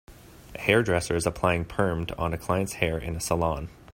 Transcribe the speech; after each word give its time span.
A 0.55 0.59
hair 0.59 0.81
dresser 0.81 1.15
is 1.15 1.27
applying 1.27 1.63
permed 1.63 2.11
on 2.17 2.33
a 2.33 2.37
client 2.39 2.69
's 2.69 2.73
hair 2.73 2.97
in 2.97 3.15
a 3.15 3.19
salon. 3.19 3.69